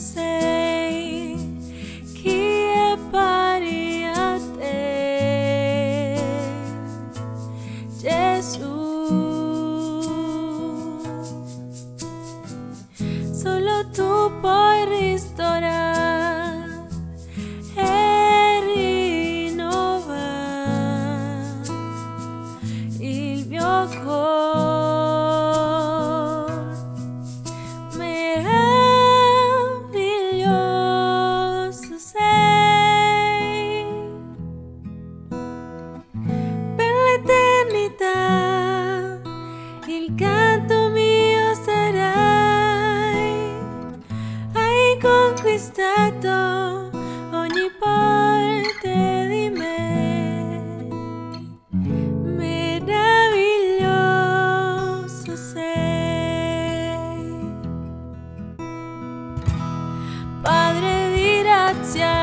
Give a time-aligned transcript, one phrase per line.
[0.00, 1.36] sei
[2.14, 6.16] que é paria te
[8.00, 8.40] Jesus
[13.42, 15.09] solo tu podes
[40.16, 43.32] canto mío sarai
[44.54, 46.90] hai conquistato
[47.32, 50.58] ogni parte di me
[52.36, 55.68] meraviglioso sei
[60.42, 62.19] Padre di grazia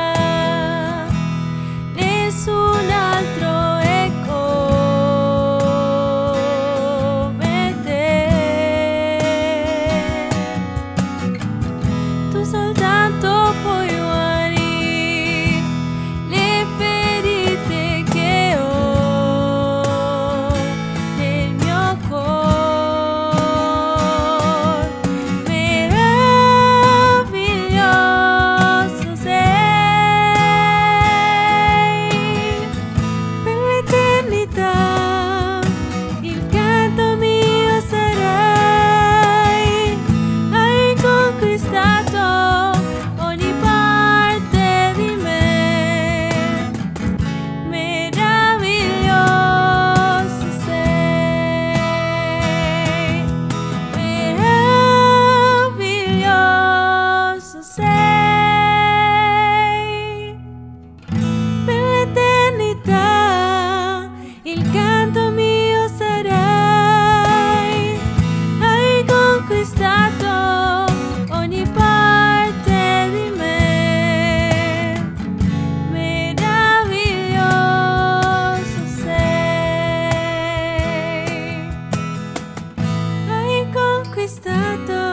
[84.58, 85.07] at the